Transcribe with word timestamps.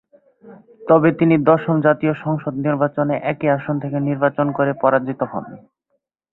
তবে 0.81 1.09
তিনি 1.11 1.35
দশম 1.49 1.75
জাতীয় 1.81 2.13
সংসদ 2.23 2.53
নির্বাচনে 2.65 3.15
একই 3.31 3.47
আসন 3.49 3.75
থেকে 3.79 3.97
নির্বাচন 3.99 4.47
করে 4.57 4.71
পরাজিত 4.81 5.19
হন। 5.31 5.45